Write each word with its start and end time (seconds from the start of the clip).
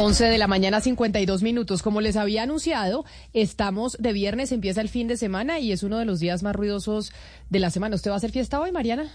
11 0.00 0.24
de 0.24 0.38
la 0.38 0.46
mañana, 0.46 0.80
52 0.80 1.42
minutos. 1.42 1.82
Como 1.82 2.00
les 2.00 2.16
había 2.16 2.44
anunciado, 2.44 3.04
estamos 3.34 3.98
de 4.00 4.14
viernes, 4.14 4.50
empieza 4.50 4.80
el 4.80 4.88
fin 4.88 5.08
de 5.08 5.18
semana 5.18 5.58
y 5.58 5.72
es 5.72 5.82
uno 5.82 5.98
de 5.98 6.06
los 6.06 6.20
días 6.20 6.42
más 6.42 6.56
ruidosos 6.56 7.12
de 7.50 7.58
la 7.58 7.68
semana. 7.68 7.96
¿Usted 7.96 8.10
va 8.10 8.14
a 8.14 8.16
hacer 8.16 8.30
fiesta 8.30 8.58
hoy, 8.60 8.72
Mariana? 8.72 9.10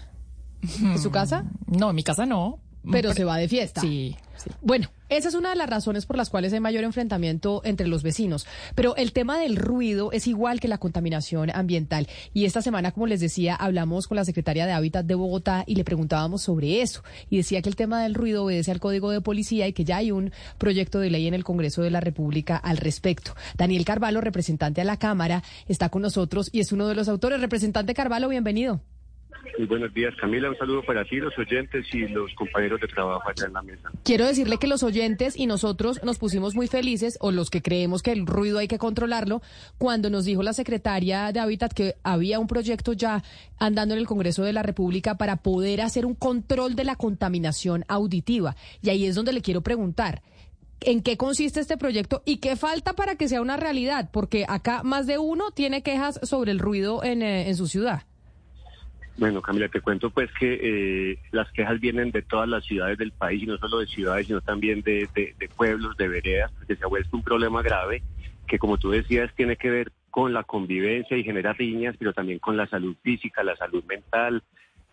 ¿En 0.80 0.98
su 1.00 1.10
casa? 1.10 1.44
No, 1.66 1.90
en 1.90 1.96
mi 1.96 2.04
casa 2.04 2.24
no. 2.24 2.60
Pero 2.88 3.12
se 3.14 3.24
va 3.24 3.36
de 3.36 3.48
fiesta. 3.48 3.80
Sí, 3.80 4.16
Bueno, 4.60 4.88
esa 5.08 5.28
es 5.28 5.34
una 5.34 5.50
de 5.50 5.56
las 5.56 5.70
razones 5.70 6.04
por 6.04 6.16
las 6.16 6.30
cuales 6.30 6.52
hay 6.52 6.60
mayor 6.60 6.82
enfrentamiento 6.82 7.60
entre 7.64 7.86
los 7.86 8.02
vecinos. 8.02 8.46
Pero 8.74 8.96
el 8.96 9.12
tema 9.12 9.38
del 9.38 9.56
ruido 9.56 10.10
es 10.12 10.26
igual 10.26 10.58
que 10.58 10.68
la 10.68 10.78
contaminación 10.78 11.50
ambiental. 11.54 12.08
Y 12.34 12.44
esta 12.44 12.62
semana, 12.62 12.90
como 12.90 13.06
les 13.06 13.20
decía, 13.20 13.54
hablamos 13.54 14.08
con 14.08 14.16
la 14.16 14.24
secretaria 14.24 14.66
de 14.66 14.72
Hábitat 14.72 15.06
de 15.06 15.14
Bogotá 15.14 15.64
y 15.66 15.76
le 15.76 15.84
preguntábamos 15.84 16.42
sobre 16.42 16.82
eso. 16.82 17.02
Y 17.30 17.36
decía 17.36 17.62
que 17.62 17.68
el 17.68 17.76
tema 17.76 18.02
del 18.02 18.14
ruido 18.14 18.44
obedece 18.44 18.72
al 18.72 18.80
Código 18.80 19.10
de 19.10 19.20
Policía 19.20 19.68
y 19.68 19.72
que 19.72 19.84
ya 19.84 19.98
hay 19.98 20.10
un 20.10 20.32
proyecto 20.58 20.98
de 20.98 21.10
ley 21.10 21.26
en 21.28 21.34
el 21.34 21.44
Congreso 21.44 21.82
de 21.82 21.90
la 21.90 22.00
República 22.00 22.56
al 22.56 22.78
respecto. 22.78 23.34
Daniel 23.56 23.84
Carvalho, 23.84 24.20
representante 24.20 24.80
a 24.80 24.84
la 24.84 24.98
Cámara, 24.98 25.42
está 25.68 25.88
con 25.88 26.02
nosotros 26.02 26.48
y 26.52 26.60
es 26.60 26.72
uno 26.72 26.88
de 26.88 26.94
los 26.94 27.08
autores. 27.08 27.40
Representante 27.40 27.94
Carvalho, 27.94 28.28
bienvenido. 28.28 28.80
Muy 29.58 29.66
buenos 29.66 29.92
días, 29.94 30.14
Camila. 30.20 30.50
Un 30.50 30.58
saludo 30.58 30.82
para 30.82 31.04
ti, 31.04 31.16
los 31.16 31.36
oyentes 31.38 31.86
y 31.92 32.06
los 32.08 32.32
compañeros 32.34 32.80
de 32.80 32.88
trabajo 32.88 33.28
acá 33.28 33.46
en 33.46 33.52
la 33.52 33.62
mesa. 33.62 33.90
Quiero 34.04 34.26
decirle 34.26 34.58
que 34.58 34.66
los 34.66 34.82
oyentes 34.82 35.36
y 35.36 35.46
nosotros 35.46 36.00
nos 36.02 36.18
pusimos 36.18 36.54
muy 36.54 36.66
felices, 36.66 37.16
o 37.20 37.30
los 37.30 37.50
que 37.50 37.62
creemos 37.62 38.02
que 38.02 38.12
el 38.12 38.26
ruido 38.26 38.58
hay 38.58 38.68
que 38.68 38.78
controlarlo, 38.78 39.40
cuando 39.78 40.10
nos 40.10 40.24
dijo 40.24 40.42
la 40.42 40.52
secretaria 40.52 41.32
de 41.32 41.40
Hábitat 41.40 41.72
que 41.72 41.94
había 42.02 42.38
un 42.38 42.46
proyecto 42.46 42.92
ya 42.92 43.22
andando 43.58 43.94
en 43.94 44.00
el 44.00 44.06
Congreso 44.06 44.44
de 44.44 44.52
la 44.52 44.62
República 44.62 45.16
para 45.16 45.36
poder 45.36 45.80
hacer 45.80 46.04
un 46.04 46.14
control 46.14 46.76
de 46.76 46.84
la 46.84 46.96
contaminación 46.96 47.84
auditiva. 47.88 48.56
Y 48.82 48.90
ahí 48.90 49.06
es 49.06 49.14
donde 49.14 49.32
le 49.32 49.42
quiero 49.42 49.62
preguntar. 49.62 50.22
¿En 50.80 51.02
qué 51.02 51.16
consiste 51.16 51.60
este 51.60 51.78
proyecto 51.78 52.22
y 52.26 52.36
qué 52.36 52.54
falta 52.54 52.92
para 52.92 53.16
que 53.16 53.28
sea 53.28 53.40
una 53.40 53.56
realidad? 53.56 54.10
Porque 54.12 54.44
acá 54.46 54.82
más 54.82 55.06
de 55.06 55.16
uno 55.16 55.50
tiene 55.50 55.82
quejas 55.82 56.20
sobre 56.22 56.52
el 56.52 56.58
ruido 56.58 57.02
en, 57.02 57.22
eh, 57.22 57.48
en 57.48 57.56
su 57.56 57.66
ciudad. 57.66 58.02
Bueno, 59.18 59.40
Camila, 59.40 59.68
te 59.68 59.80
cuento 59.80 60.10
pues 60.10 60.30
que 60.38 60.58
eh, 60.60 61.18
las 61.30 61.50
quejas 61.52 61.80
vienen 61.80 62.10
de 62.10 62.20
todas 62.20 62.48
las 62.48 62.64
ciudades 62.64 62.98
del 62.98 63.12
país, 63.12 63.42
y 63.42 63.46
no 63.46 63.56
solo 63.56 63.78
de 63.78 63.86
ciudades, 63.86 64.26
sino 64.26 64.42
también 64.42 64.82
de, 64.82 65.08
pueblos, 65.56 65.96
de 65.96 66.08
veredas, 66.08 66.52
porque 66.52 66.76
se 66.76 66.84
ha 66.84 66.88
vuelto 66.88 67.16
un 67.16 67.22
problema 67.22 67.62
grave 67.62 68.02
que, 68.46 68.58
como 68.58 68.76
tú 68.76 68.90
decías, 68.90 69.32
tiene 69.34 69.56
que 69.56 69.70
ver 69.70 69.92
con 70.10 70.34
la 70.34 70.44
convivencia 70.44 71.16
y 71.16 71.24
genera 71.24 71.54
riñas, 71.54 71.96
pero 71.98 72.12
también 72.12 72.38
con 72.38 72.58
la 72.58 72.66
salud 72.66 72.94
física, 73.02 73.42
la 73.42 73.56
salud 73.56 73.82
mental. 73.84 74.42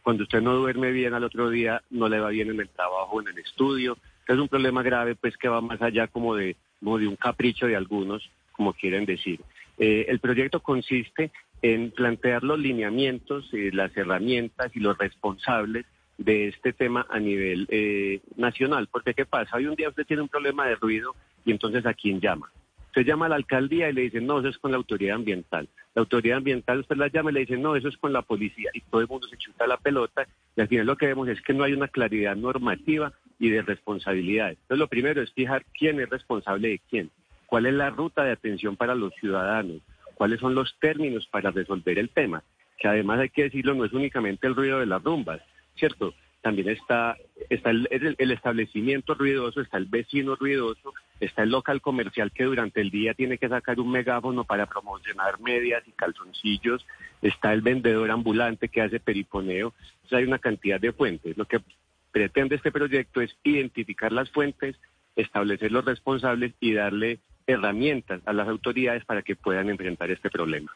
Cuando 0.02 0.24
usted 0.24 0.42
no 0.42 0.54
duerme 0.56 0.92
bien 0.92 1.14
al 1.14 1.24
otro 1.26 1.50
día, 1.50 1.82
no 1.90 2.08
le 2.08 2.20
va 2.20 2.30
bien 2.30 2.50
en 2.50 2.60
el 2.62 2.70
trabajo, 2.70 3.22
en 3.22 3.28
el 3.28 3.38
estudio. 3.40 3.98
Es 4.28 4.38
un 4.38 4.48
problema 4.48 4.84
grave, 4.84 5.16
pues, 5.16 5.38
que 5.38 5.50
va 5.50 5.60
más 5.60 5.82
allá 5.82 6.08
como 6.08 6.36
de, 6.36 6.56
como 6.80 6.98
de 6.98 7.08
un 7.08 7.18
capricho 7.18 7.68
de 7.68 7.76
algunos, 7.76 8.30
como 8.54 8.74
quieren 8.74 9.06
decir. 9.06 9.42
Eh, 9.78 10.06
el 10.08 10.20
proyecto 10.20 10.62
consiste 10.62 11.32
en 11.64 11.92
plantear 11.92 12.44
los 12.44 12.60
lineamientos, 12.60 13.52
y 13.54 13.72
las 13.72 13.96
herramientas 13.96 14.70
y 14.76 14.82
los 14.82 14.98
responsables 14.98 15.86
de 16.18 16.50
este 16.50 16.74
tema 16.74 17.08
a 17.10 17.20
nivel 17.20 17.68
eh, 17.70 18.20
nacional. 18.36 18.88
Porque 18.92 19.14
¿qué 19.14 19.26
pasa? 19.26 19.56
Hoy 19.56 19.66
un 19.68 19.76
día 19.76 19.90
usted 19.90 20.06
tiene 20.06 20.22
un 20.22 20.28
problema 20.28 20.68
de 20.68 20.76
ruido 20.76 21.16
y 21.46 21.52
entonces 21.52 21.86
¿a 21.86 21.94
quién 21.94 22.20
llama? 22.20 22.52
Usted 22.88 23.06
llama 23.06 23.26
a 23.26 23.30
la 23.30 23.36
alcaldía 23.36 23.90
y 23.90 23.94
le 23.94 24.02
dicen, 24.02 24.28
no, 24.28 24.40
eso 24.40 24.50
es 24.50 24.58
con 24.58 24.72
la 24.72 24.78
autoridad 24.78 25.16
ambiental. 25.16 25.68
La 25.96 26.02
autoridad 26.02 26.38
ambiental 26.38 26.80
usted 26.80 26.98
la 26.98 27.08
llama 27.08 27.32
y 27.32 27.34
le 27.36 27.40
dice, 27.40 27.58
no, 27.58 27.76
eso 27.76 27.88
es 27.88 27.98
con 27.98 28.12
la 28.12 28.22
policía. 28.22 28.70
Y 28.74 28.82
todo 28.82 29.00
el 29.00 29.08
mundo 29.08 29.28
se 29.28 29.38
chuta 29.38 29.66
la 29.66 29.78
pelota 29.78 30.28
y 30.56 30.62
al 30.62 30.68
final 30.68 30.86
lo 30.86 30.98
que 30.98 31.08
vemos 31.08 31.30
es 31.30 31.42
que 31.42 31.54
no 31.54 31.64
hay 31.64 31.74
una 31.74 31.88
claridad 31.88 32.36
normativa 32.36 33.14
y 33.40 33.50
de 33.50 33.62
responsabilidades. 33.62 34.58
Entonces 34.64 34.80
lo 34.80 34.88
primero 34.90 35.22
es 35.22 35.32
fijar 35.32 35.64
quién 35.74 36.02
es 36.02 36.10
responsable 36.10 36.68
de 36.68 36.82
quién, 36.90 37.10
cuál 37.46 37.68
es 37.68 37.74
la 37.74 37.90
ruta 37.90 38.26
de 38.26 38.34
atención 38.34 38.76
para 38.76 38.96
los 38.96 39.14
ciudadanos, 39.16 39.82
cuáles 40.24 40.40
son 40.40 40.56
los 40.56 40.74
términos 40.80 41.28
para 41.28 41.52
resolver 41.52 42.00
el 42.00 42.08
tema, 42.08 42.44
que 42.80 42.88
además 42.88 43.20
hay 43.20 43.28
que 43.28 43.44
decirlo, 43.44 43.74
no 43.74 43.84
es 43.84 43.92
únicamente 43.92 44.48
el 44.48 44.56
ruido 44.56 44.80
de 44.80 44.86
las 44.86 45.04
rumbas, 45.04 45.42
¿cierto? 45.76 46.14
También 46.42 46.70
está, 46.70 47.18
está 47.50 47.72
el, 47.72 48.16
establecimiento 48.18 49.16
ruidoso, 49.16 49.60
está 49.60 49.76
el 49.76 49.88
vecino 49.88 50.38
ruidoso, 50.38 50.94
está 51.20 51.44
el 51.44 51.50
local 51.50 51.82
comercial 51.82 52.32
que 52.32 52.46
durante 52.46 52.80
el 52.80 52.90
día 52.90 53.14
tiene 53.16 53.38
que 53.38 53.50
sacar 53.50 53.82
un 53.82 53.92
megáfono 53.92 54.46
para 54.46 54.66
promocionar 54.66 55.42
medias 55.42 55.86
y 55.90 55.92
calzoncillos, 55.92 56.86
está 57.22 57.52
el 57.52 57.60
vendedor 57.60 58.10
ambulante 58.10 58.70
que 58.70 58.80
hace 58.80 59.02
periponeo, 59.02 59.74
o 60.06 60.08
sea, 60.08 60.20
hay 60.20 60.24
una 60.24 60.40
cantidad 60.40 60.80
de 60.80 60.94
fuentes. 60.94 61.36
Lo 61.36 61.44
que 61.44 61.60
pretende 62.14 62.56
este 62.56 62.72
proyecto 62.72 63.20
es 63.20 63.36
identificar 63.44 64.14
las 64.14 64.30
fuentes, 64.30 64.80
establecer 65.18 65.74
los 65.74 65.84
responsables 65.84 66.54
y 66.62 66.72
darle 66.72 67.20
herramientas 67.48 68.22
a 68.26 68.34
las 68.34 68.48
autoridades 68.48 69.06
para 69.06 69.22
que 69.22 69.36
puedan 69.36 69.70
enfrentar 69.70 70.12
este 70.12 70.30
problema. 70.30 70.72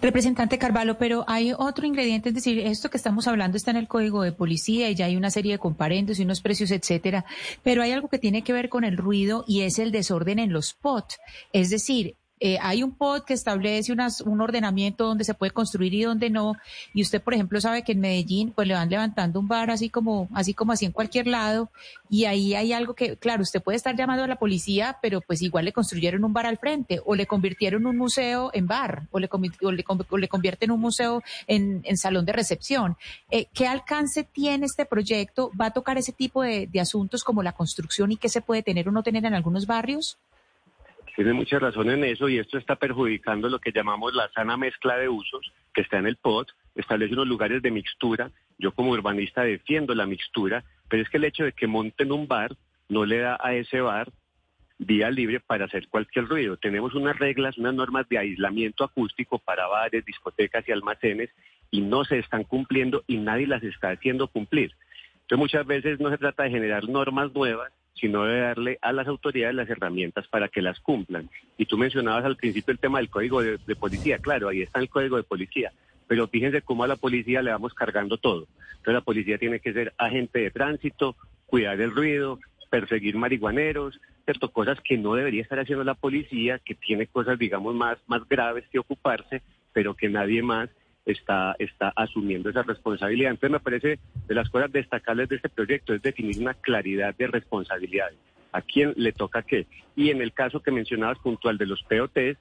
Representante 0.00 0.58
Carvalho, 0.58 0.98
pero 0.98 1.24
hay 1.26 1.52
otro 1.52 1.86
ingrediente, 1.86 2.28
es 2.28 2.34
decir, 2.36 2.60
esto 2.60 2.90
que 2.90 2.96
estamos 2.96 3.26
hablando 3.26 3.56
está 3.56 3.72
en 3.72 3.76
el 3.76 3.88
código 3.88 4.22
de 4.22 4.32
policía 4.32 4.88
y 4.88 4.94
ya 4.94 5.06
hay 5.06 5.16
una 5.16 5.30
serie 5.30 5.52
de 5.52 5.58
comparendos 5.58 6.18
y 6.18 6.22
unos 6.22 6.40
precios, 6.40 6.70
etcétera, 6.70 7.24
pero 7.62 7.82
hay 7.82 7.90
algo 7.90 8.08
que 8.08 8.18
tiene 8.20 8.42
que 8.42 8.52
ver 8.52 8.68
con 8.68 8.84
el 8.84 8.96
ruido 8.96 9.44
y 9.48 9.62
es 9.62 9.78
el 9.80 9.90
desorden 9.90 10.38
en 10.38 10.52
los 10.52 10.74
POT. 10.74 11.14
Es 11.52 11.70
decir, 11.70 12.16
eh, 12.40 12.58
hay 12.60 12.82
un 12.82 12.92
POT 12.92 13.24
que 13.24 13.34
establece 13.34 13.92
un 13.92 14.40
ordenamiento 14.40 15.06
donde 15.06 15.24
se 15.24 15.34
puede 15.34 15.52
construir 15.52 15.94
y 15.94 16.02
donde 16.02 16.30
no. 16.30 16.56
Y 16.92 17.02
usted, 17.02 17.22
por 17.22 17.32
ejemplo, 17.34 17.60
sabe 17.60 17.82
que 17.82 17.92
en 17.92 18.00
Medellín, 18.00 18.52
pues 18.52 18.66
le 18.66 18.74
van 18.74 18.90
levantando 18.90 19.38
un 19.38 19.48
bar 19.48 19.70
así 19.70 19.88
como, 19.88 20.28
así 20.34 20.52
como 20.52 20.72
así 20.72 20.84
en 20.84 20.92
cualquier 20.92 21.26
lado. 21.26 21.70
Y 22.10 22.24
ahí 22.24 22.54
hay 22.54 22.72
algo 22.72 22.94
que, 22.94 23.16
claro, 23.16 23.42
usted 23.42 23.62
puede 23.62 23.76
estar 23.76 23.96
llamando 23.96 24.24
a 24.24 24.26
la 24.26 24.36
policía, 24.36 24.98
pero 25.00 25.20
pues 25.20 25.42
igual 25.42 25.64
le 25.64 25.72
construyeron 25.72 26.24
un 26.24 26.32
bar 26.32 26.46
al 26.46 26.58
frente 26.58 27.00
o 27.04 27.14
le 27.14 27.26
convirtieron 27.26 27.86
un 27.86 27.96
museo 27.96 28.50
en 28.52 28.66
bar 28.66 29.06
o 29.10 29.18
le, 29.18 29.28
le, 29.72 30.28
convierten 30.28 30.70
un 30.70 30.80
museo 30.80 31.22
en, 31.46 31.82
salón 31.96 32.24
de 32.24 32.32
recepción. 32.32 32.96
Eh, 33.30 33.46
¿Qué 33.54 33.68
alcance 33.68 34.24
tiene 34.24 34.66
este 34.66 34.84
proyecto? 34.84 35.50
¿Va 35.58 35.66
a 35.66 35.72
tocar 35.72 35.96
ese 35.98 36.12
tipo 36.12 36.42
de, 36.42 36.66
de 36.66 36.80
asuntos 36.80 37.22
como 37.22 37.42
la 37.42 37.52
construcción 37.52 38.10
y 38.12 38.16
qué 38.16 38.28
se 38.28 38.40
puede 38.40 38.62
tener 38.62 38.88
o 38.88 38.92
no 38.92 39.02
tener 39.02 39.24
en 39.24 39.34
algunos 39.34 39.66
barrios? 39.66 40.18
Tiene 41.14 41.32
mucha 41.32 41.60
razón 41.60 41.90
en 41.90 42.02
eso 42.02 42.28
y 42.28 42.38
esto 42.38 42.58
está 42.58 42.74
perjudicando 42.74 43.48
lo 43.48 43.60
que 43.60 43.70
llamamos 43.70 44.14
la 44.14 44.28
sana 44.30 44.56
mezcla 44.56 44.96
de 44.96 45.08
usos 45.08 45.52
que 45.72 45.82
está 45.82 45.98
en 45.98 46.06
el 46.06 46.16
POT, 46.16 46.50
establece 46.74 47.14
unos 47.14 47.28
lugares 47.28 47.62
de 47.62 47.70
mixtura. 47.70 48.32
Yo 48.58 48.72
como 48.72 48.90
urbanista 48.90 49.42
defiendo 49.42 49.94
la 49.94 50.06
mixtura, 50.06 50.64
pero 50.88 51.02
es 51.02 51.08
que 51.08 51.18
el 51.18 51.24
hecho 51.24 51.44
de 51.44 51.52
que 51.52 51.68
monten 51.68 52.10
un 52.10 52.26
bar 52.26 52.56
no 52.88 53.04
le 53.04 53.18
da 53.18 53.38
a 53.40 53.54
ese 53.54 53.80
bar 53.80 54.10
vía 54.78 55.08
libre 55.10 55.38
para 55.38 55.66
hacer 55.66 55.88
cualquier 55.88 56.26
ruido. 56.26 56.56
Tenemos 56.56 56.94
unas 56.94 57.16
reglas, 57.16 57.58
unas 57.58 57.74
normas 57.74 58.08
de 58.08 58.18
aislamiento 58.18 58.82
acústico 58.82 59.38
para 59.38 59.68
bares, 59.68 60.04
discotecas 60.04 60.68
y 60.68 60.72
almacenes 60.72 61.30
y 61.70 61.80
no 61.80 62.04
se 62.04 62.18
están 62.18 62.42
cumpliendo 62.42 63.04
y 63.06 63.18
nadie 63.18 63.46
las 63.46 63.62
está 63.62 63.90
haciendo 63.90 64.26
cumplir. 64.26 64.72
Entonces 65.22 65.38
muchas 65.38 65.66
veces 65.66 66.00
no 66.00 66.10
se 66.10 66.18
trata 66.18 66.42
de 66.42 66.50
generar 66.50 66.88
normas 66.88 67.32
nuevas, 67.32 67.72
sino 67.94 68.24
de 68.24 68.40
darle 68.40 68.78
a 68.82 68.92
las 68.92 69.06
autoridades 69.06 69.54
las 69.54 69.70
herramientas 69.70 70.26
para 70.28 70.48
que 70.48 70.62
las 70.62 70.80
cumplan. 70.80 71.30
Y 71.56 71.66
tú 71.66 71.78
mencionabas 71.78 72.24
al 72.24 72.36
principio 72.36 72.72
el 72.72 72.78
tema 72.78 72.98
del 72.98 73.08
código 73.08 73.42
de, 73.42 73.58
policía, 73.76 74.18
claro, 74.18 74.48
ahí 74.48 74.62
está 74.62 74.80
el 74.80 74.88
código 74.88 75.16
de 75.16 75.22
policía, 75.22 75.72
pero 76.06 76.28
fíjense 76.28 76.62
cómo 76.62 76.84
a 76.84 76.88
la 76.88 76.96
policía 76.96 77.42
le 77.42 77.50
vamos 77.52 77.74
cargando 77.74 78.16
todo. 78.16 78.46
Entonces 78.70 78.94
la 78.94 79.00
policía 79.00 79.38
tiene 79.38 79.60
que 79.60 79.72
ser 79.72 79.94
agente 79.96 80.40
de 80.40 80.50
tránsito, 80.50 81.16
cuidar 81.46 81.80
el 81.80 81.92
ruido, 81.92 82.40
perseguir 82.70 83.16
marihuaneros, 83.16 84.00
cierto, 84.24 84.50
cosas 84.50 84.80
que 84.80 84.98
no 84.98 85.14
debería 85.14 85.42
estar 85.42 85.60
haciendo 85.60 85.84
la 85.84 85.94
policía, 85.94 86.58
que 86.58 86.74
tiene 86.74 87.06
cosas, 87.06 87.38
digamos, 87.38 87.74
más, 87.74 87.98
más 88.06 88.26
graves 88.28 88.64
que 88.70 88.78
ocuparse, 88.78 89.42
pero 89.72 89.94
que 89.94 90.08
nadie 90.08 90.42
más 90.42 90.70
está, 91.06 91.54
está 91.58 91.92
asumiendo 91.96 92.50
esa 92.50 92.62
responsabilidad. 92.62 93.30
Entonces 93.30 93.50
me 93.50 93.60
parece 93.60 93.98
de 94.26 94.34
las 94.34 94.48
cosas 94.48 94.72
destacables 94.72 95.28
de 95.28 95.36
este 95.36 95.48
proyecto 95.48 95.94
es 95.94 96.02
definir 96.02 96.38
una 96.38 96.54
claridad 96.54 97.14
de 97.14 97.26
responsabilidades. 97.26 98.18
¿A 98.52 98.62
quién 98.62 98.94
le 98.96 99.12
toca 99.12 99.42
qué? 99.42 99.66
Y 99.96 100.10
en 100.10 100.22
el 100.22 100.32
caso 100.32 100.60
que 100.60 100.70
mencionabas 100.70 101.18
puntual 101.18 101.58
de 101.58 101.66
los 101.66 101.82
POTs, 101.82 102.38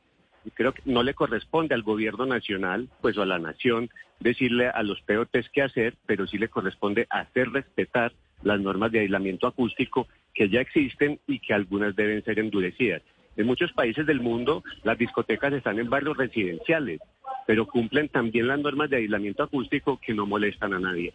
creo 0.54 0.74
que 0.74 0.82
no 0.86 1.04
le 1.04 1.14
corresponde 1.14 1.74
al 1.74 1.84
gobierno 1.84 2.26
nacional, 2.26 2.88
pues 3.02 3.18
o 3.18 3.24
a 3.24 3.26
la 3.26 3.40
nación, 3.40 3.90
decirle 4.20 4.68
a 4.68 4.84
los 4.84 5.02
POTs 5.02 5.50
qué 5.52 5.64
hacer, 5.64 5.96
pero 6.06 6.28
sí 6.28 6.38
le 6.38 6.50
corresponde 6.50 7.08
hacer 7.10 7.50
respetar 7.50 8.14
las 8.44 8.60
normas 8.60 8.92
de 8.92 9.00
aislamiento 9.00 9.48
acústico 9.48 10.08
que 10.34 10.50
ya 10.50 10.62
existen 10.62 11.20
y 11.28 11.40
que 11.40 11.54
algunas 11.54 11.96
deben 11.96 12.24
ser 12.24 12.40
endurecidas. 12.40 13.02
En 13.36 13.48
muchos 13.48 13.72
países 13.72 14.06
del 14.06 14.22
mundo 14.22 14.64
las 14.84 14.98
discotecas 14.98 15.54
están 15.54 15.80
en 15.80 15.90
barrios 15.90 16.18
residenciales 16.18 17.00
pero 17.46 17.68
cumplen 17.68 18.10
también 18.10 18.48
las 18.48 18.60
normas 18.60 18.90
de 18.90 18.98
aislamiento 18.98 19.44
acústico 19.44 20.00
que 20.06 20.14
no 20.14 20.26
molestan 20.26 20.74
a 20.74 20.80
nadie. 20.80 21.14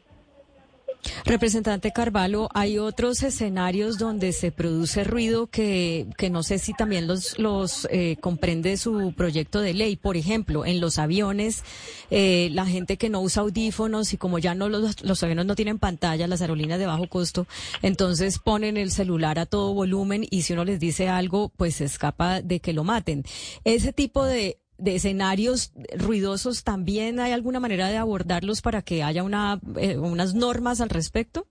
Representante 1.25 1.93
Carvalho, 1.93 2.49
hay 2.55 2.79
otros 2.79 3.23
escenarios 3.23 3.99
donde 3.99 4.33
se 4.33 4.51
produce 4.51 5.05
ruido 5.05 5.47
que, 5.47 6.07
que 6.17 6.31
no 6.31 6.43
sé 6.43 6.59
si 6.59 6.75
también 6.75 7.07
los, 7.07 7.39
los 7.39 7.87
eh, 7.91 8.17
comprende 8.21 8.77
su 8.77 9.13
proyecto 9.17 9.61
de 9.61 9.75
ley. 9.75 9.97
Por 9.97 10.17
ejemplo, 10.17 10.67
en 10.67 10.81
los 10.81 10.99
aviones, 10.99 11.65
eh, 12.11 12.49
la 12.53 12.67
gente 12.67 12.97
que 12.97 13.11
no 13.11 13.21
usa 13.21 13.43
audífonos 13.43 14.13
y 14.13 14.17
como 14.17 14.39
ya 14.39 14.55
no 14.55 14.69
los, 14.69 15.03
los 15.05 15.23
aviones 15.23 15.47
no 15.47 15.55
tienen 15.55 15.79
pantalla, 15.79 16.27
las 16.27 16.41
aerolíneas 16.41 16.81
de 16.81 16.87
bajo 16.87 17.09
costo, 17.09 17.47
entonces 17.83 18.39
ponen 18.39 18.77
el 18.77 18.91
celular 18.91 19.39
a 19.39 19.47
todo 19.47 19.75
volumen 19.75 20.27
y 20.29 20.43
si 20.43 20.53
uno 20.53 20.65
les 20.65 20.81
dice 20.81 21.09
algo, 21.09 21.51
pues 21.57 21.77
se 21.77 21.85
escapa 21.85 22.43
de 22.43 22.61
que 22.61 22.73
lo 22.73 22.85
maten. 22.85 23.25
Ese 23.65 23.93
tipo 23.93 24.25
de 24.25 24.59
de 24.79 24.95
escenarios 24.95 25.73
ruidosos, 25.97 26.65
¿también 26.65 27.21
hay 27.21 27.33
alguna 27.33 27.61
manera 27.61 27.89
de 27.89 27.97
abordarlos 27.97 28.63
para 28.63 28.83
que 28.83 29.03
haya 29.03 29.23
una, 29.23 29.61
eh, 29.77 29.99
unas 29.99 30.35
normas 30.35 30.81
al 30.81 30.89
respecto? 30.89 31.47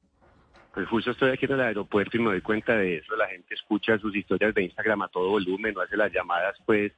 Pues 0.74 0.88
justo 0.88 1.12
estoy 1.12 1.31
aquí 1.31 1.45
en 1.45 1.53
el 1.53 1.62
aeropuerto 1.62 2.18
y 2.18 2.19
me 2.19 2.31
doy 2.31 2.41
cuenta 2.41 2.75
de 2.75 2.97
eso. 2.97 3.15
La 3.15 3.27
gente 3.27 3.56
escucha 3.56 3.97
sus 3.97 4.15
historias 4.15 4.53
de 4.53 4.63
Instagram 4.63 5.01
a 5.01 5.07
todo 5.07 5.29
volumen, 5.29 5.74
no 5.74 5.81
hace 5.81 5.97
las 5.97 6.12
llamadas 6.12 6.56
pues 6.65 6.91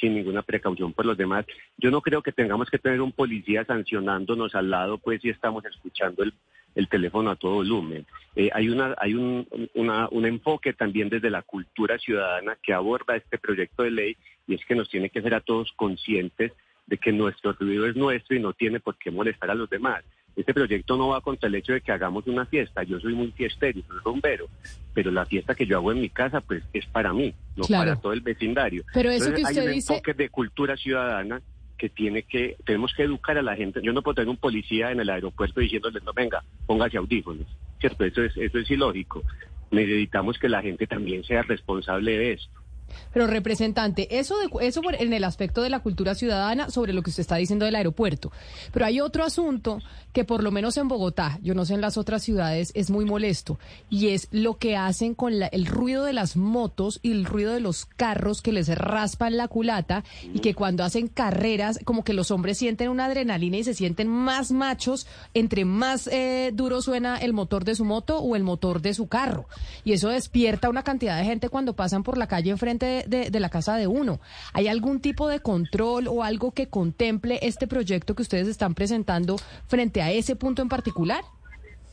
sin 0.00 0.14
ninguna 0.14 0.42
precaución 0.42 0.92
por 0.92 1.06
los 1.06 1.16
demás. 1.16 1.46
Yo 1.78 1.90
no 1.90 2.00
creo 2.00 2.22
que 2.22 2.32
tengamos 2.32 2.70
que 2.70 2.78
tener 2.78 3.00
un 3.00 3.12
policía 3.12 3.64
sancionándonos 3.64 4.54
al 4.54 4.70
lado 4.70 4.98
pues 4.98 5.22
si 5.22 5.30
estamos 5.30 5.64
escuchando 5.64 6.22
el, 6.22 6.34
el 6.76 6.88
teléfono 6.88 7.30
a 7.30 7.36
todo 7.36 7.54
volumen. 7.54 8.06
Eh, 8.36 8.50
hay 8.52 8.68
una, 8.68 8.94
hay 8.98 9.14
un, 9.14 9.48
un 9.74 10.26
enfoque 10.26 10.74
también 10.74 11.08
desde 11.08 11.30
la 11.30 11.42
cultura 11.42 11.98
ciudadana 11.98 12.56
que 12.62 12.72
aborda 12.72 13.16
este 13.16 13.38
proyecto 13.38 13.82
de 13.82 13.90
ley 13.90 14.16
y 14.46 14.54
es 14.54 14.64
que 14.64 14.76
nos 14.76 14.88
tiene 14.88 15.08
que 15.10 15.22
ser 15.22 15.34
a 15.34 15.40
todos 15.40 15.72
conscientes 15.72 16.52
de 16.86 16.98
que 16.98 17.12
nuestro 17.12 17.52
ruido 17.54 17.86
es 17.86 17.96
nuestro 17.96 18.36
y 18.36 18.40
no 18.40 18.52
tiene 18.52 18.78
por 18.78 18.96
qué 18.96 19.10
molestar 19.10 19.50
a 19.50 19.54
los 19.54 19.68
demás. 19.68 20.04
Este 20.36 20.52
proyecto 20.52 20.98
no 20.98 21.08
va 21.08 21.22
contra 21.22 21.48
el 21.48 21.54
hecho 21.54 21.72
de 21.72 21.80
que 21.80 21.92
hagamos 21.92 22.26
una 22.26 22.44
fiesta. 22.44 22.82
Yo 22.82 23.00
soy 23.00 23.14
muy 23.14 23.32
fiestero, 23.32 23.80
soy 23.88 23.98
rumbero, 24.04 24.46
pero 24.92 25.10
la 25.10 25.24
fiesta 25.24 25.54
que 25.54 25.64
yo 25.64 25.78
hago 25.78 25.92
en 25.92 26.02
mi 26.02 26.10
casa, 26.10 26.42
pues 26.42 26.62
es 26.74 26.84
para 26.86 27.14
mí, 27.14 27.34
no 27.56 27.64
para 27.64 27.96
todo 27.96 28.12
el 28.12 28.20
vecindario. 28.20 28.84
Pero 28.92 29.10
eso 29.10 29.32
que 29.32 29.40
usted 29.40 29.60
hay 29.60 29.66
un 29.66 29.72
dice... 29.72 29.94
enfoque 29.94 30.12
de 30.12 30.28
cultura 30.28 30.76
ciudadana 30.76 31.40
que 31.76 31.88
tiene 31.88 32.22
que, 32.22 32.56
tenemos 32.64 32.92
que 32.94 33.02
educar 33.02 33.36
a 33.38 33.42
la 33.42 33.56
gente. 33.56 33.80
Yo 33.82 33.92
no 33.92 34.02
puedo 34.02 34.16
tener 34.16 34.28
un 34.28 34.36
policía 34.36 34.90
en 34.90 35.00
el 35.00 35.10
aeropuerto 35.10 35.60
diciéndole, 35.60 36.00
no, 36.04 36.12
venga, 36.12 36.42
póngase 36.66 36.96
audífonos. 36.96 37.46
¿Cierto? 37.80 38.04
Eso 38.04 38.22
es, 38.22 38.36
eso 38.36 38.58
es 38.58 38.70
ilógico. 38.70 39.22
Necesitamos 39.70 40.38
que 40.38 40.48
la 40.48 40.62
gente 40.62 40.86
también 40.86 41.24
sea 41.24 41.42
responsable 41.42 42.16
de 42.16 42.32
esto. 42.32 42.65
Pero 43.12 43.26
representante, 43.26 44.18
eso 44.18 44.36
de, 44.38 44.48
eso 44.66 44.80
en 44.98 45.12
el 45.12 45.24
aspecto 45.24 45.62
de 45.62 45.70
la 45.70 45.80
cultura 45.80 46.14
ciudadana 46.14 46.70
sobre 46.70 46.92
lo 46.92 47.02
que 47.02 47.10
usted 47.10 47.22
está 47.22 47.36
diciendo 47.36 47.64
del 47.64 47.74
aeropuerto. 47.74 48.32
Pero 48.72 48.86
hay 48.86 49.00
otro 49.00 49.24
asunto 49.24 49.80
que 50.12 50.24
por 50.24 50.42
lo 50.42 50.50
menos 50.50 50.76
en 50.76 50.88
Bogotá, 50.88 51.38
yo 51.42 51.54
no 51.54 51.64
sé 51.64 51.74
en 51.74 51.80
las 51.80 51.98
otras 51.98 52.22
ciudades, 52.22 52.72
es 52.74 52.90
muy 52.90 53.04
molesto 53.04 53.58
y 53.90 54.08
es 54.08 54.28
lo 54.30 54.56
que 54.56 54.76
hacen 54.76 55.14
con 55.14 55.34
el 55.34 55.66
ruido 55.66 56.04
de 56.04 56.12
las 56.12 56.36
motos 56.36 57.00
y 57.02 57.12
el 57.12 57.26
ruido 57.26 57.52
de 57.52 57.60
los 57.60 57.84
carros 57.84 58.40
que 58.40 58.52
les 58.52 58.68
raspan 58.74 59.36
la 59.36 59.48
culata 59.48 60.04
y 60.32 60.38
que 60.38 60.54
cuando 60.54 60.84
hacen 60.84 61.08
carreras 61.08 61.78
como 61.84 62.02
que 62.02 62.14
los 62.14 62.30
hombres 62.30 62.58
sienten 62.58 62.88
una 62.88 63.06
adrenalina 63.06 63.58
y 63.58 63.64
se 63.64 63.74
sienten 63.74 64.08
más 64.08 64.52
machos 64.52 65.06
entre 65.34 65.64
más 65.64 66.06
eh, 66.06 66.50
duro 66.54 66.80
suena 66.80 67.18
el 67.18 67.32
motor 67.32 67.64
de 67.64 67.74
su 67.74 67.84
moto 67.84 68.18
o 68.18 68.36
el 68.36 68.42
motor 68.42 68.80
de 68.80 68.94
su 68.94 69.08
carro. 69.08 69.46
Y 69.84 69.92
eso 69.92 70.08
despierta 70.08 70.70
una 70.70 70.82
cantidad 70.82 71.18
de 71.18 71.24
gente 71.24 71.48
cuando 71.48 71.74
pasan 71.74 72.02
por 72.02 72.16
la 72.16 72.26
calle 72.26 72.50
enfrente 72.50 72.85
de, 72.86 73.40
la 73.40 73.48
casa 73.48 73.76
de 73.76 73.86
uno. 73.86 74.20
¿Hay 74.52 74.68
algún 74.68 75.00
tipo 75.00 75.28
de 75.28 75.40
control 75.40 76.08
o 76.08 76.22
algo 76.22 76.52
que 76.52 76.68
contemple 76.68 77.38
este 77.42 77.66
proyecto 77.66 78.14
que 78.14 78.22
ustedes 78.22 78.48
están 78.48 78.74
presentando 78.74 79.36
frente 79.66 80.02
a 80.02 80.10
ese 80.10 80.36
punto 80.36 80.62
en 80.62 80.68
particular? 80.68 81.24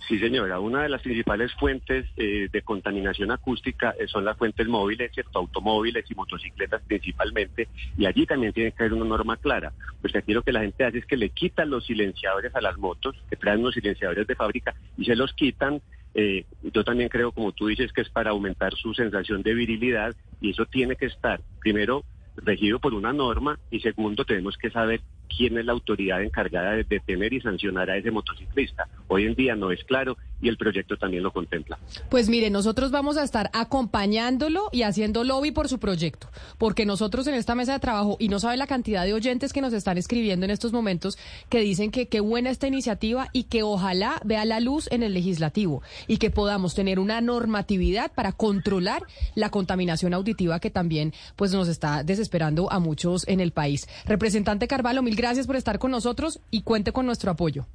Sí, 0.07 0.19
señora. 0.19 0.59
Una 0.59 0.83
de 0.83 0.89
las 0.89 1.01
principales 1.01 1.53
fuentes 1.53 2.05
eh, 2.17 2.49
de 2.51 2.61
contaminación 2.61 3.31
acústica 3.31 3.95
eh, 3.97 4.07
son 4.07 4.25
las 4.25 4.37
fuentes 4.37 4.67
móviles, 4.67 5.11
¿cierto? 5.13 5.39
Automóviles 5.39 6.03
y 6.11 6.15
motocicletas 6.15 6.81
principalmente. 6.85 7.69
Y 7.97 8.05
allí 8.05 8.25
también 8.25 8.51
tiene 8.51 8.73
que 8.73 8.83
haber 8.83 8.93
una 8.93 9.05
norma 9.05 9.37
clara. 9.37 9.71
Pues 10.01 10.13
aquí 10.15 10.33
lo 10.33 10.41
que 10.41 10.51
la 10.51 10.61
gente 10.61 10.83
hace 10.83 10.97
es 10.97 11.05
que 11.05 11.15
le 11.15 11.29
quitan 11.29 11.69
los 11.69 11.85
silenciadores 11.85 12.53
a 12.53 12.59
las 12.61 12.77
motos, 12.77 13.15
que 13.29 13.37
traen 13.37 13.61
unos 13.61 13.75
silenciadores 13.75 14.27
de 14.27 14.35
fábrica 14.35 14.75
y 14.97 15.05
se 15.05 15.15
los 15.15 15.33
quitan 15.33 15.81
eh, 16.15 16.45
yo 16.61 16.83
también 16.83 17.09
creo, 17.09 17.31
como 17.31 17.51
tú 17.51 17.67
dices, 17.67 17.91
que 17.91 18.01
es 18.01 18.09
para 18.09 18.31
aumentar 18.31 18.73
su 18.75 18.93
sensación 18.93 19.41
de 19.41 19.53
virilidad 19.53 20.15
y 20.43 20.49
eso 20.49 20.65
tiene 20.65 20.97
que 20.97 21.05
estar, 21.05 21.41
primero, 21.61 22.03
regido 22.35 22.77
por 22.77 22.93
una 22.93 23.13
norma 23.13 23.57
y 23.71 23.79
segundo, 23.79 24.25
tenemos 24.25 24.57
que 24.57 24.69
saber 24.69 25.01
quién 25.35 25.57
es 25.57 25.65
la 25.65 25.71
autoridad 25.71 26.21
encargada 26.21 26.73
de 26.73 26.83
detener 26.83 27.31
y 27.31 27.39
sancionar 27.39 27.89
a 27.89 27.95
ese 27.95 28.11
motociclista. 28.11 28.87
Hoy 29.07 29.25
en 29.25 29.35
día 29.35 29.55
no 29.55 29.71
es 29.71 29.81
claro 29.85 30.17
y 30.43 30.49
el 30.49 30.57
proyecto 30.57 30.97
también 30.97 31.23
lo 31.23 31.31
contempla. 31.31 31.79
Pues 32.09 32.29
mire, 32.29 32.49
nosotros 32.49 32.91
vamos 32.91 33.17
a 33.17 33.23
estar 33.23 33.49
acompañándolo 33.53 34.69
y 34.71 34.83
haciendo 34.83 35.23
lobby 35.23 35.51
por 35.51 35.69
su 35.69 35.79
proyecto, 35.79 36.29
porque 36.57 36.85
nosotros 36.85 37.25
en 37.27 37.35
esta 37.35 37.55
mesa 37.55 37.73
de 37.73 37.79
trabajo, 37.79 38.17
y 38.19 38.27
no 38.27 38.39
sabe 38.39 38.57
la 38.57 38.67
cantidad 38.67 39.05
de 39.05 39.13
oyentes 39.13 39.53
que 39.53 39.61
nos 39.61 39.73
están 39.73 39.97
escribiendo 39.97 40.45
en 40.45 40.51
estos 40.51 40.73
momentos, 40.73 41.17
que 41.49 41.59
dicen 41.59 41.91
que 41.91 42.07
qué 42.07 42.19
buena 42.19 42.49
esta 42.49 42.67
iniciativa 42.67 43.29
y 43.31 43.43
que 43.43 43.63
ojalá 43.63 44.21
vea 44.25 44.43
la 44.45 44.59
luz 44.59 44.87
en 44.91 45.01
el 45.01 45.13
legislativo 45.13 45.81
y 46.07 46.17
que 46.17 46.29
podamos 46.29 46.75
tener 46.75 46.99
una 46.99 47.21
normatividad 47.21 48.11
para 48.11 48.33
controlar 48.33 49.03
la 49.35 49.49
contaminación 49.49 50.13
auditiva 50.13 50.59
que 50.59 50.69
también 50.69 51.13
pues 51.37 51.53
nos 51.53 51.69
está 51.69 52.03
desesperando 52.03 52.71
a 52.71 52.79
muchos 52.79 53.25
en 53.27 53.39
el 53.39 53.51
país. 53.51 53.87
Representante 54.05 54.67
Carvalho, 54.67 55.01
mil 55.01 55.15
gracias 55.15 55.47
por 55.47 55.55
estar 55.55 55.79
con 55.79 55.91
nosotros 55.91 56.39
y 56.51 56.63
cuente 56.63 56.91
con 56.91 57.05
nuestro 57.05 57.31
apoyo. 57.31 57.65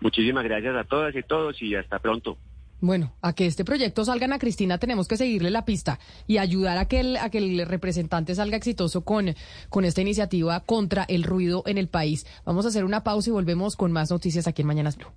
Muchísimas 0.00 0.44
gracias 0.44 0.74
a 0.76 0.84
todas 0.84 1.14
y 1.14 1.22
todos 1.22 1.60
y 1.62 1.74
hasta 1.74 1.98
pronto. 1.98 2.36
Bueno, 2.82 3.12
a 3.20 3.34
que 3.34 3.44
este 3.44 3.64
proyecto 3.64 4.06
salga 4.06 4.34
a 4.34 4.38
Cristina 4.38 4.78
tenemos 4.78 5.06
que 5.06 5.18
seguirle 5.18 5.50
la 5.50 5.66
pista 5.66 5.98
y 6.26 6.38
ayudar 6.38 6.78
a 6.78 6.86
que 6.86 7.00
el, 7.00 7.18
que 7.30 7.64
representante 7.66 8.34
salga 8.34 8.56
exitoso 8.56 9.02
con, 9.02 9.34
con 9.68 9.84
esta 9.84 10.00
iniciativa 10.00 10.60
contra 10.60 11.04
el 11.04 11.24
ruido 11.24 11.62
en 11.66 11.76
el 11.76 11.88
país. 11.88 12.26
Vamos 12.46 12.64
a 12.64 12.68
hacer 12.68 12.84
una 12.84 13.04
pausa 13.04 13.28
y 13.28 13.32
volvemos 13.32 13.76
con 13.76 13.92
más 13.92 14.10
noticias 14.10 14.46
aquí 14.46 14.62
en 14.62 14.68
Mañanas 14.68 14.96
Blue. 14.96 15.10